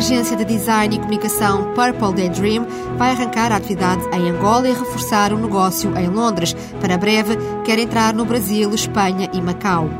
[0.00, 2.66] agência de design e comunicação Purple Daydream
[2.96, 6.56] vai arrancar a atividade em Angola e reforçar o negócio em Londres.
[6.80, 7.36] Para breve,
[7.66, 9.90] quer entrar no Brasil, Espanha e Macau.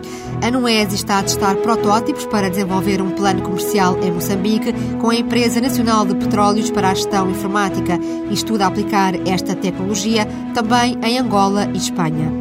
[0.42, 5.14] A Nuese está a testar protótipos para desenvolver um plano comercial em Moçambique com a
[5.14, 7.98] Empresa Nacional de Petróleos para a Gestão Informática
[8.30, 12.32] e estuda aplicar esta tecnologia também em Angola e Espanha.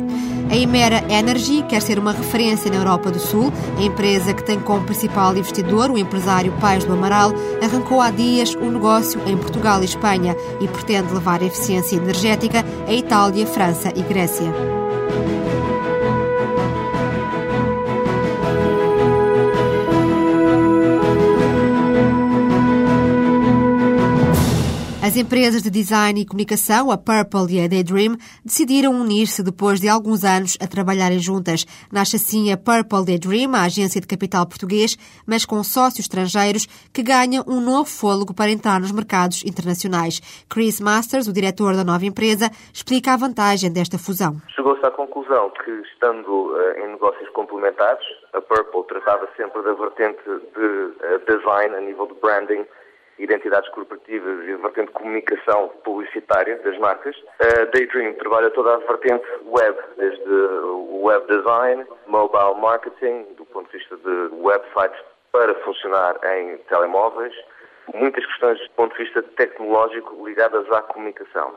[0.49, 3.51] A Imera Energy quer ser uma referência na Europa do Sul.
[3.77, 8.55] A empresa que tem como principal investidor o empresário Pais do Amaral arrancou há dias
[8.55, 14.01] um negócio em Portugal e Espanha e pretende levar eficiência energética a Itália, França e
[14.01, 14.88] Grécia.
[25.09, 28.13] As empresas de design e comunicação, a Purple e a Daydream,
[28.45, 31.65] decidiram unir-se depois de alguns anos a trabalharem juntas.
[31.91, 37.01] Nasce assim a Purple Daydream, a agência de capital português, mas com sócios estrangeiros que
[37.01, 40.21] ganham um novo fôlego para entrar nos mercados internacionais.
[40.47, 44.37] Chris Masters, o diretor da nova empresa, explica a vantagem desta fusão.
[44.53, 50.21] Chegou-se à conclusão que, estando uh, em negócios complementares, a Purple tratava sempre da vertente
[50.53, 50.67] de
[51.01, 52.63] uh, design a nível de branding
[53.19, 57.15] identidades corporativas e a vertente de comunicação publicitária das marcas.
[57.39, 60.29] A Daydream trabalha toda a vertente web, desde
[61.03, 64.99] web design, mobile marketing, do ponto de vista de websites
[65.31, 67.33] para funcionar em telemóveis,
[67.93, 71.55] muitas questões do ponto de vista tecnológico ligadas à comunicação.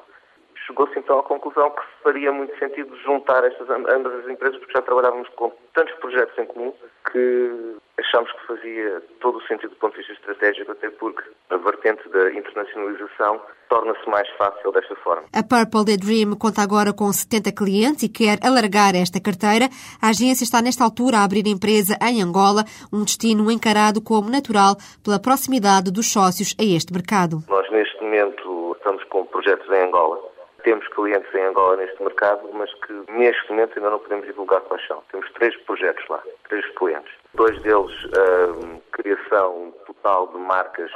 [0.66, 4.82] Chegou-se então à conclusão que faria muito sentido juntar estas ambas as empresas, porque já
[4.82, 6.72] trabalhávamos com tantos projetos em comum
[7.10, 11.56] que achámos que fazia todo o sentido do ponto de vista estratégico, até porque a
[11.56, 15.24] vertente da internacionalização torna-se mais fácil desta forma.
[15.34, 19.68] A Purple Daydream conta agora com 70 clientes e quer alargar esta carteira.
[20.00, 24.76] A agência está nesta altura a abrir empresa em Angola, um destino encarado como natural
[25.02, 27.42] pela proximidade dos sócios a este mercado.
[27.48, 30.31] Nós neste momento estamos com projetos em Angola
[30.62, 34.86] temos clientes em Angola neste mercado, mas que neste momento ainda não podemos divulgar quais
[34.86, 35.02] são.
[35.10, 37.12] Temos três projetos lá, três clientes.
[37.34, 40.90] Dois deles, a criação total de marcas,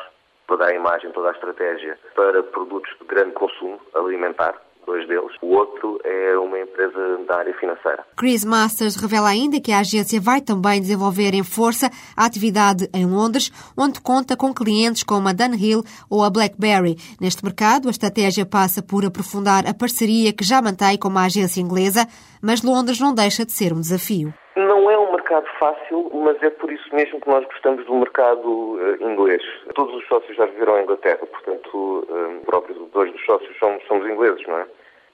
[0.47, 4.55] toda a imagem, toda a estratégia para produtos de grande consumo alimentar,
[4.87, 5.33] dois deles.
[5.43, 8.05] O outro é uma empresa da área financeira.
[8.17, 13.05] Chris Masters revela ainda que a agência vai também desenvolver em força a atividade em
[13.05, 16.97] Londres, onde conta com clientes como a Dunhill ou a BlackBerry.
[17.21, 21.61] Neste mercado, a estratégia passa por aprofundar a parceria que já mantém com a agência
[21.61, 22.07] inglesa,
[22.41, 24.33] mas Londres não deixa de ser um desafio.
[24.57, 28.49] Não é um mercado fácil, mas é por isso mesmo que nós gostamos do mercado
[28.49, 29.43] uh, inglês.
[29.75, 34.09] Todos os sócios já viveram em Inglaterra, portanto, uh, próprios dois dos sócios somos, somos
[34.09, 34.67] ingleses, não é?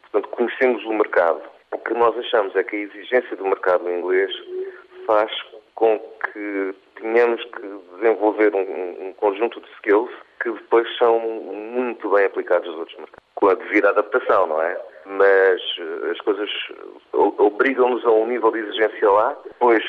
[0.02, 1.42] Portanto, conhecemos o mercado.
[1.72, 4.32] O que nós achamos é que a exigência do mercado inglês
[5.06, 5.32] faz
[5.74, 7.62] com que tenhamos que
[7.96, 13.31] desenvolver um, um conjunto de skills que depois são muito bem aplicados nos outros mercados.
[13.42, 14.80] Com a devida adaptação, não é?
[15.04, 16.48] Mas eh, as coisas
[17.12, 19.82] obrigam-nos a um nível de exigência lá, depois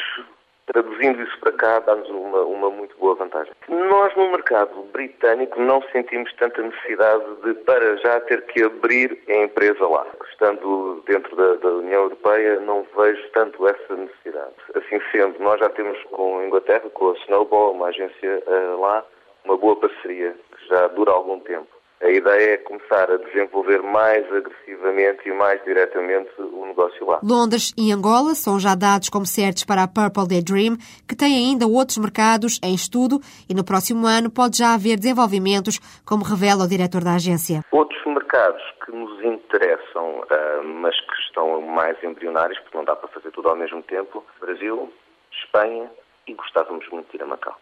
[0.65, 3.53] traduzindo isso para cá, dá-nos uma, uma muito boa vantagem.
[3.69, 9.43] Nós, no mercado britânico, não sentimos tanta necessidade de, para já, ter que abrir a
[9.43, 10.07] empresa lá.
[10.31, 14.55] Estando dentro da, da União Europeia, não vejo tanto essa necessidade.
[14.73, 19.05] Assim sendo, nós já temos com a Inglaterra, com a Snowball, uma agência uh, lá,
[19.45, 21.67] uma boa parceria que já dura algum tempo.
[22.01, 27.19] A ideia é começar a desenvolver mais agressivamente e mais diretamente o negócio lá.
[27.23, 30.75] Londres e Angola são já dados como certos para a Purple Daydream,
[31.07, 35.79] que tem ainda outros mercados em estudo e no próximo ano pode já haver desenvolvimentos,
[36.05, 37.61] como revela o diretor da agência.
[37.71, 43.07] Outros mercados que nos interessam, ah, mas que estão mais embrionários, porque não dá para
[43.09, 44.91] fazer tudo ao mesmo tempo, Brasil,
[45.31, 45.89] Espanha
[46.27, 47.57] e gostávamos muito de ir a Macau.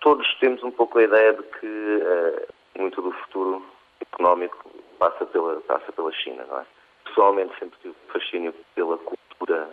[0.00, 3.64] Todos temos um pouco a ideia de que ah, muito do futuro
[4.00, 6.66] económico passa pela, passa pela China, não é?
[7.04, 9.70] Pessoalmente sempre tive fascínio pela cultura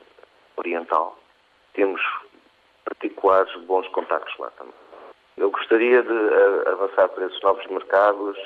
[0.58, 1.18] oriental.
[1.74, 2.02] Temos
[2.86, 4.74] particulares bons contactos lá também.
[5.38, 8.38] Eu gostaria de avançar para esses novos mercados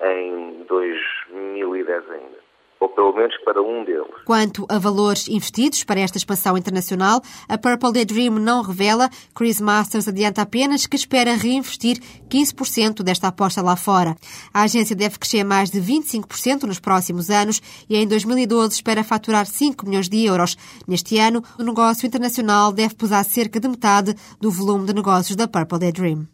[0.00, 2.53] em 2010 ainda
[2.84, 4.04] ou pelo menos para um deles.
[4.26, 9.08] Quanto a valores investidos para esta expansão internacional, a Purple Daydream não revela.
[9.34, 11.98] Chris Masters adianta apenas que espera reinvestir
[12.28, 14.14] 15% desta aposta lá fora.
[14.52, 19.46] A agência deve crescer mais de 25% nos próximos anos e em 2012 espera faturar
[19.46, 20.56] 5 milhões de euros.
[20.86, 25.48] Neste ano, o negócio internacional deve pesar cerca de metade do volume de negócios da
[25.48, 26.26] Purple Daydream.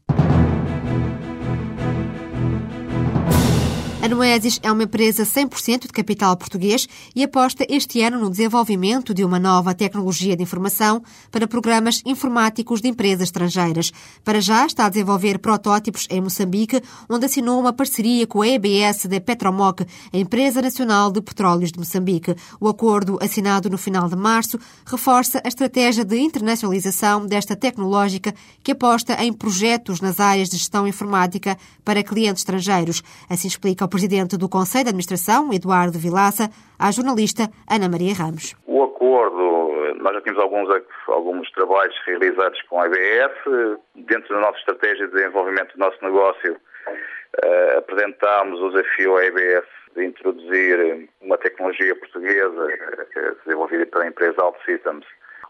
[4.10, 9.24] Noesis é uma empresa 100% de capital português e aposta este ano no desenvolvimento de
[9.24, 13.92] uma nova tecnologia de informação para programas informáticos de empresas estrangeiras.
[14.24, 19.06] Para já está a desenvolver protótipos em Moçambique, onde assinou uma parceria com a EBS
[19.06, 22.34] da Petromoc, a Empresa Nacional de Petróleos de Moçambique.
[22.60, 28.72] O acordo, assinado no final de março, reforça a estratégia de internacionalização desta tecnológica que
[28.72, 33.04] aposta em projetos nas áreas de gestão informática para clientes estrangeiros.
[33.28, 36.48] Assim explica o presidente do Conselho de Administração, Eduardo Vilaça,
[36.78, 38.56] à jornalista Ana Maria Ramos.
[38.66, 40.68] O acordo, nós já temos alguns,
[41.06, 43.78] alguns trabalhos realizados com a EBS.
[43.94, 49.68] Dentro da nossa estratégia de desenvolvimento do nosso negócio, uh, apresentámos o desafio à EBS
[49.94, 55.04] de introduzir uma tecnologia portuguesa uh, desenvolvida pela empresa Alt Systems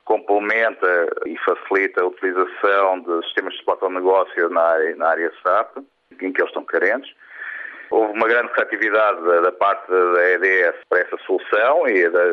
[0.07, 5.33] complementa e facilita a utilização de sistemas de suporte ao negócio na área, na área
[5.41, 5.77] SAP,
[6.21, 7.15] em que eles estão carentes.
[7.91, 12.25] Houve uma grande receptividade da, da, parte da EDS para essa solução e da,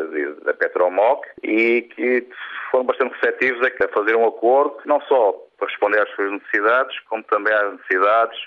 [0.45, 2.27] da Petromoc e que
[2.69, 7.23] foram bastante receptivos a fazer um acordo não só para responder às suas necessidades, como
[7.23, 8.39] também às necessidades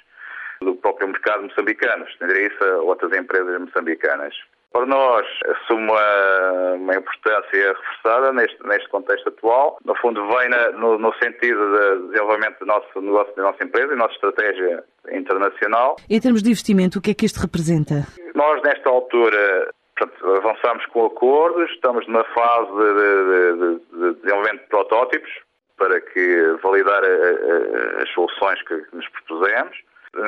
[0.60, 4.34] do próprio mercado moçambicano, estender isso a outras empresas moçambicanas.
[4.72, 9.78] Para nós, assume uma, uma importância reforçada neste, neste contexto atual.
[9.84, 13.86] No fundo, vem na, no, no, sentido de desenvolvimento do nosso negócio, da nossa empresa
[13.86, 15.96] e da nossa estratégia internacional.
[16.08, 18.06] Em termos de investimento, o que é que isto representa?
[18.34, 24.60] Nós, nesta altura, portanto, avançamos com acordos, estamos numa fase de, de, de, de desenvolvimento
[24.60, 25.30] de protótipos
[25.76, 29.76] para que validar a, a, as soluções que nos propusemos.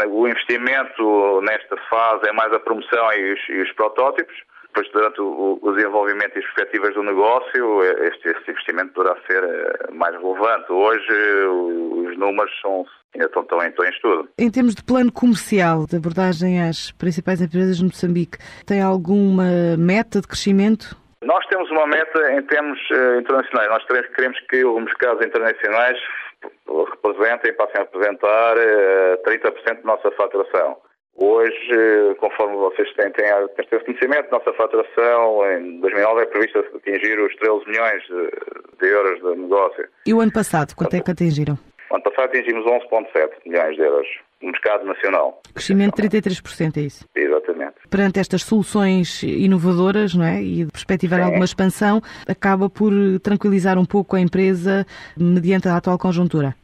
[0.08, 4.34] O investimento nesta fase é mais a promoção e os, e os protótipos.
[4.75, 9.44] Depois, durante o, o, desenvolvimento e as perspectivas do negócio, este, este, investimento poderá ser
[9.44, 10.73] eh, mais relevante.
[10.73, 11.12] Hoje,
[12.08, 14.29] os números são, ainda estão, estão, estão em estudo.
[14.38, 20.23] Em termos de plano comercial, de abordagem às principais empresas de Moçambique, tem alguma meta
[20.23, 20.96] de crescimento?
[21.23, 23.69] Nós temos uma meta em termos uh, internacionais.
[23.69, 25.99] Nós queremos que os mercados internacionais
[26.91, 30.77] representem, passem a representar 30% eh, da nossa faturação.
[31.15, 33.29] Hoje, conforme vocês têm, têm,
[33.69, 39.21] têm conhecimento, nossa faturação em 2009 é prevista atingir os 13 milhões de, de euros
[39.21, 39.89] de negócio.
[40.06, 41.59] E o ano passado, quanto é que atingiram?
[41.91, 44.09] O ano passado atingimos 11,7 milhões de euros
[44.43, 45.41] no mercado nacional.
[45.55, 47.06] Crescimento de 33%, é isso?
[47.15, 47.75] Exatamente.
[47.89, 50.43] Perante estas soluções inovadoras não é?
[50.43, 51.27] e de perspectivar Sim.
[51.27, 52.93] alguma expansão, acaba por
[53.23, 54.85] tranquilizar um pouco a empresa
[55.17, 56.55] mediante a atual conjuntura?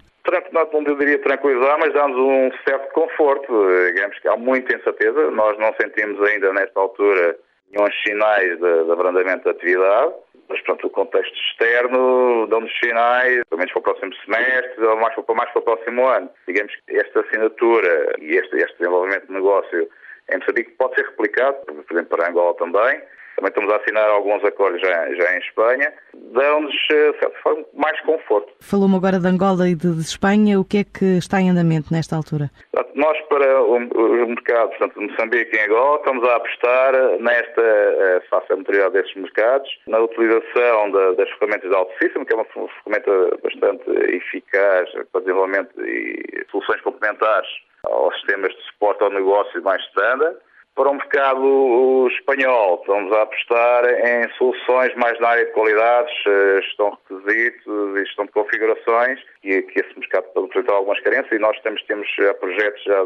[0.89, 3.53] Não diria tranquilizar, mas dá-nos um certo conforto.
[3.93, 5.31] Digamos que há muita incerteza.
[5.31, 7.37] Nós não sentimos ainda, nesta altura,
[7.71, 10.13] nenhum sinais de, de abrandamento da atividade.
[10.49, 15.15] Mas, pronto, o contexto externo dão-nos sinais, pelo menos para o próximo semestre, ou mais
[15.15, 16.31] para, mais para o próximo ano.
[16.47, 19.89] Digamos que esta assinatura e este, este desenvolvimento de negócio
[20.31, 23.03] em Moçambique pode ser replicado, por exemplo, para Angola também,
[23.39, 25.93] também estamos a assinar alguns acordos já, já em Espanha,
[26.33, 28.53] dão-nos, eh, de certa forma, mais conforto.
[28.61, 31.93] Falou-me agora de Angola e de, de, Espanha, o que é que está em andamento
[31.93, 32.51] nesta altura?
[32.95, 38.53] Nós, para o, o mercado, portanto, Moçambique e Angola, estamos a apostar nesta, eh, face
[38.53, 42.45] à maturidade desses mercados, na utilização da, das ferramentas de Alto System, que é uma
[42.47, 47.49] ferramenta bastante eficaz para desenvolvimento e soluções complementares
[47.85, 50.37] aos sistemas de suporte ao negócio mais standard
[50.79, 56.61] para o mercado espanhol, estamos a apostar em soluções mais na área de qualidades, eh,
[56.63, 61.33] gestão de requisitos e gestão de configurações, e que esse mercado pode apresentar algumas carências,
[61.33, 62.97] e nós temos, temos já projetos já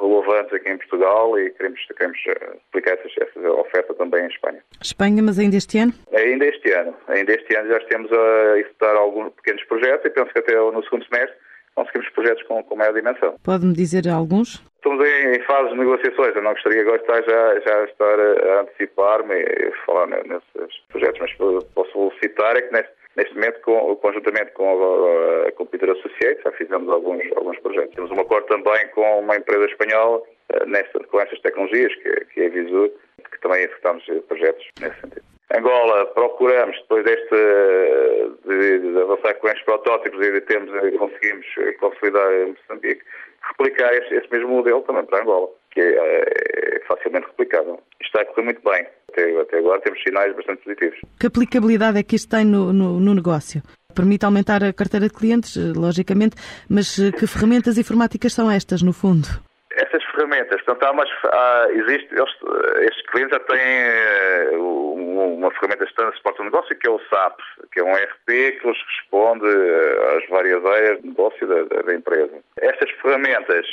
[0.00, 4.62] relevantes aqui em Portugal e queremos, queremos eh, aplicar essa, essa oferta também em Espanha.
[4.80, 5.92] Espanha, mas ainda este ano?
[6.14, 6.94] Ainda este ano.
[7.08, 10.84] Ainda este ano já estamos a executar alguns pequenos projetos e penso que até no
[10.84, 11.36] segundo semestre
[11.74, 13.36] conseguimos projetos com, com maior dimensão.
[13.44, 14.62] Pode-me dizer alguns?
[14.76, 16.34] Estamos em, em fase de negociações.
[16.34, 21.20] Eu não gostaria agora de estar já, já estar a antecipar-me e falar nesses projetos,
[21.20, 26.42] mas posso citar é que neste, neste momento, com, conjuntamente com a, a Computer Associates,
[26.44, 27.94] já fizemos alguns, alguns projetos.
[27.94, 32.40] Temos um acordo também com uma empresa espanhola uh, nesta, com essas tecnologias, que, que
[32.40, 32.90] é a Visur,
[33.30, 35.32] que também executamos projetos nesse sentido.
[35.54, 38.41] Angola, procuramos, depois deste, de, de
[39.22, 41.46] avançar com estes protótipos e de termos, conseguimos
[41.78, 43.02] consolidar em Moçambique,
[43.48, 46.24] replicar esse, esse, mesmo modelo também para Angola, que é,
[46.76, 47.80] é facilmente replicável.
[48.00, 48.86] Está a correr muito bem.
[49.10, 50.98] Até, até, agora temos sinais bastante positivos.
[51.20, 53.62] Que aplicabilidade é que isto tem no, no, no negócio?
[53.94, 56.36] Permite aumentar a carteira de clientes, logicamente,
[56.68, 59.28] mas eh, que ferramentas informáticas são estas, no fundo?
[59.70, 62.34] Essas ferramentas, portanto, há umas, há, existe, eles,
[62.82, 67.40] estes clientes já têm uh, uma ferramenta de suporte ao negócio, que é o SAP,
[67.72, 69.46] que é um ERP que lhes responde
[70.16, 72.38] às várias áreas de negócio da, da empresa.
[72.60, 73.66] Estas ferramentas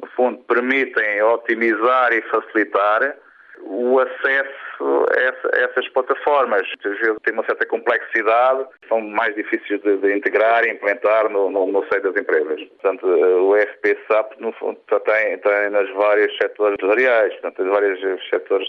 [0.00, 3.16] no fundo, permitem otimizar e facilitar
[3.62, 6.62] o acesso a, essa, a essas plataformas.
[6.84, 11.50] Às vezes têm uma certa complexidade, são mais difíceis de, de integrar e implementar no,
[11.50, 12.62] no, no seio das empresas.
[12.68, 18.28] Portanto, o FP SAP, no fundo, tem, tem nas vários setores empresariais, portanto, nos vários
[18.28, 18.68] setores,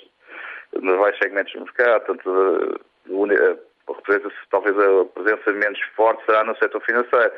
[0.74, 2.82] nos vários segmentos do mercado, portanto,
[4.52, 7.32] talvez a presença menos forte será no setor financeiro,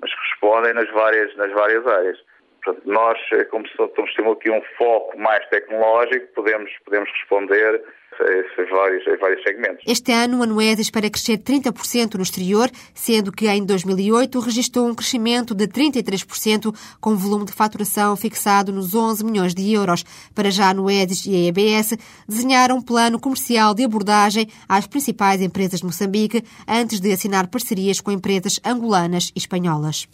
[0.00, 2.18] mas respondem nas várias, nas várias áreas.
[2.66, 7.80] Portanto, nós, eh, como temos aqui um foco mais tecnológico, podemos, podemos responder
[8.18, 9.84] a vários, vários segmentos.
[9.86, 14.94] Este ano, a Noesa espera crescer 30% no exterior, sendo que em 2008 registrou um
[14.94, 20.04] crescimento de 33%, com volume de faturação fixado nos 11 milhões de euros.
[20.34, 21.96] Para já, a Noesis e a EBS
[22.26, 28.00] desenharam um plano comercial de abordagem às principais empresas de Moçambique antes de assinar parcerias
[28.00, 30.08] com empresas angolanas e espanholas.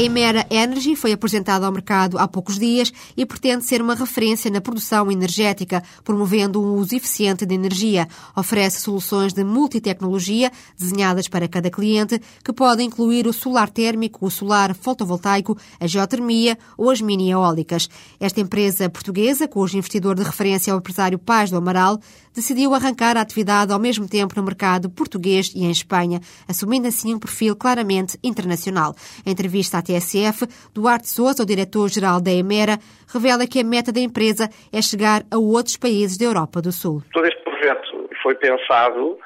[0.00, 4.50] A Emera Energy foi apresentada ao mercado há poucos dias e pretende ser uma referência
[4.50, 8.08] na produção energética, promovendo um uso eficiente de energia.
[8.34, 14.30] Oferece soluções de multitecnologia desenhadas para cada cliente, que podem incluir o solar térmico, o
[14.30, 17.86] solar fotovoltaico, a geotermia ou as mini eólicas.
[18.18, 22.00] Esta empresa portuguesa, cujo investidor de referência é o empresário Paz do Amaral,
[22.32, 27.12] decidiu arrancar a atividade ao mesmo tempo no mercado português e em Espanha, assumindo assim
[27.12, 28.96] um perfil claramente internacional.
[29.26, 32.78] Em entrevista à TSF, Duarte Souza, o diretor-geral da Emera,
[33.12, 37.02] revela que a meta da empresa é chegar a outros países da Europa do Sul.
[37.12, 39.18] Todo este projeto foi pensado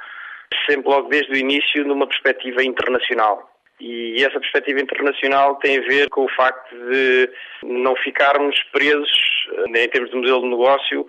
[0.66, 3.50] sempre logo desde o início numa perspectiva internacional.
[3.80, 7.28] E essa perspectiva internacional tem a ver com o facto de
[7.62, 9.10] não ficarmos presos,
[9.68, 11.06] em termos de modelo de negócio,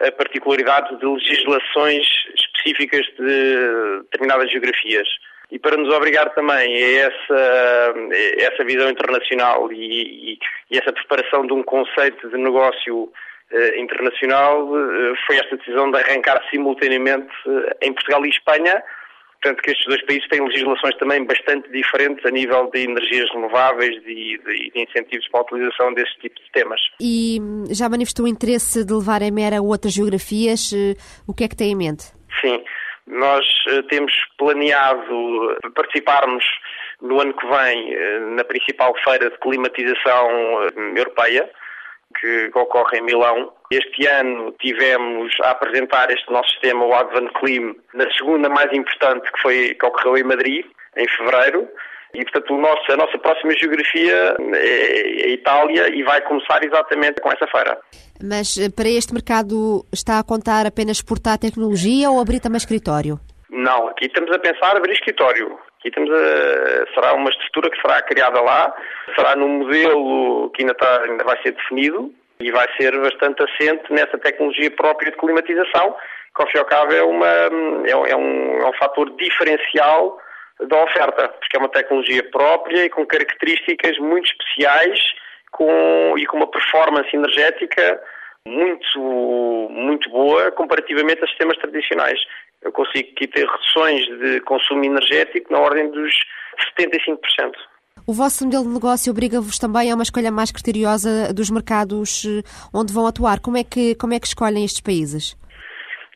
[0.00, 5.08] a particularidades de legislações específicas de determinadas geografias.
[5.50, 10.38] E para nos obrigar também a essa, a essa visão internacional e, e,
[10.70, 13.12] e, essa preparação de um conceito de negócio
[13.52, 18.82] eh, internacional, eh, foi esta decisão de arrancar simultaneamente eh, em Portugal e Espanha,
[19.40, 23.94] Portanto, que estes dois países têm legislações também bastante diferentes a nível de energias renováveis
[23.98, 26.80] e de, de, incentivos para a utilização desses tipos de temas.
[27.00, 30.72] E hum, já manifestou interesse de levar a Mera a outras geografias?
[31.28, 32.06] O que é que tem em mente?
[32.40, 32.64] Sim,
[33.06, 36.44] nós eh, temos planeado participarmos
[37.00, 40.28] no ano que vem eh, na principal feira de climatização
[40.64, 41.48] eh, europeia,
[42.20, 43.52] que ocorre em Milão.
[43.70, 49.30] Este ano tivemos a apresentar este nosso sistema, o Advan Clim, na segunda mais importante
[49.32, 51.68] que, foi, que ocorreu em Madrid, em fevereiro.
[52.16, 57.30] E, portanto, nosso, a nossa próxima geografia é a Itália e vai começar exatamente com
[57.30, 57.78] essa feira.
[58.22, 63.20] Mas eh, para este mercado está a contar apenas exportar tecnologia ou abrir também escritório?
[63.50, 65.58] Não, aqui estamos a pensar abrir escritório.
[65.78, 68.74] Aqui temos a, será uma estrutura que será criada lá,
[69.14, 73.92] será num modelo que ainda, está, ainda vai ser definido e vai ser bastante assente
[73.92, 75.94] nessa tecnologia própria de climatização,
[76.34, 80.18] que ao fim e ao cabo é, uma, é, é, um, é um fator diferencial
[80.60, 84.98] da oferta, porque é uma tecnologia própria e com características muito especiais
[85.50, 88.00] com, e com uma performance energética
[88.46, 92.18] muito, muito boa comparativamente a sistemas tradicionais.
[92.62, 96.12] Eu consigo aqui ter reduções de consumo energético na ordem dos
[96.78, 97.52] 75%.
[98.06, 102.42] O vosso modelo de negócio obriga-vos também a uma escolha mais criteriosa dos mercados eh,
[102.72, 103.40] onde vão atuar.
[103.40, 105.36] Como é que, como é que escolhem estes países?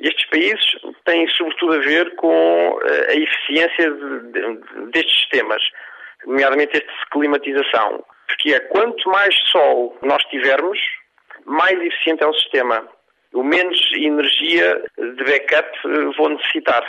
[0.01, 5.63] Estes países têm sobretudo a ver com eh, a eficiência de, de, destes sistemas,
[6.27, 8.05] nomeadamente este de climatização.
[8.27, 10.79] Porque é quanto mais sol nós tivermos,
[11.45, 12.87] mais eficiente é o sistema.
[13.33, 16.85] O menos energia de backup eh, vou necessitar.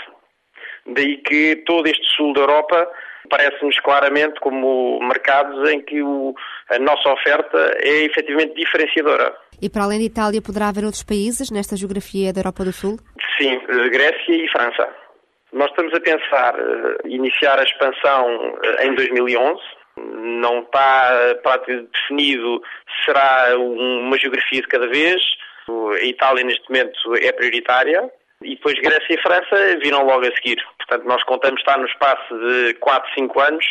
[0.88, 2.88] Daí que todo este sul da Europa
[3.30, 6.34] parece-nos claramente como mercados em que o,
[6.70, 9.34] a nossa oferta é efetivamente diferenciadora.
[9.62, 12.98] E para além de Itália, poderá haver outros países nesta geografia da Europa do Sul?
[13.42, 14.88] Sim, eh, Grécia e França.
[15.52, 19.60] Nós estamos a pensar uh, iniciar a expansão uh, em 2011.
[19.98, 25.22] Não está uh, definido se será uma geografia de cada vez.
[25.68, 28.10] A Itália, neste momento, é prioritária.
[28.44, 30.58] E depois Grécia e França viram logo a seguir.
[30.78, 33.66] Portanto, nós contamos estar no espaço de 4, 5 anos,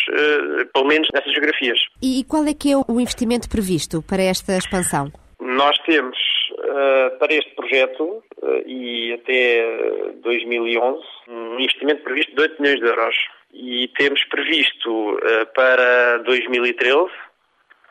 [0.73, 1.79] pelo menos nessas geografias.
[2.01, 5.11] E qual é que é o investimento previsto para esta expansão?
[5.41, 6.17] Nós temos
[6.61, 12.87] uh, para este projeto uh, e até 2011 um investimento previsto de 8 milhões de
[12.87, 13.17] euros
[13.53, 15.19] e temos previsto
[15.55, 17.11] para 2013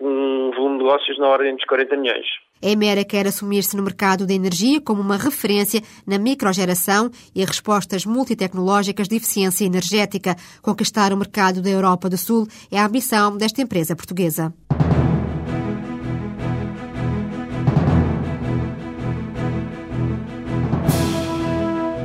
[0.02, 2.26] um volume de negócios na ordem dos 40 milhões.
[2.62, 8.06] A Emera quer assumir-se no mercado da energia como uma referência na microgeração e respostas
[8.06, 10.36] multitecnológicas de eficiência energética.
[10.62, 14.54] Conquistar o mercado da Europa do Sul é a ambição desta empresa portuguesa.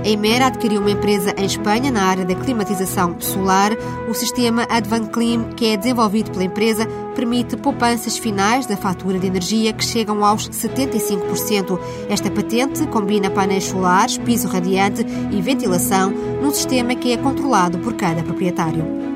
[0.05, 3.73] Emera adquiriu uma empresa em Espanha na área da climatização solar.
[4.09, 9.73] O sistema AdvanClim, que é desenvolvido pela empresa, permite poupanças finais da fatura de energia
[9.73, 11.79] que chegam aos 75%.
[12.11, 17.95] Esta patente combina painéis solares, piso radiante e ventilação num sistema que é controlado por
[17.95, 19.14] cada proprietário.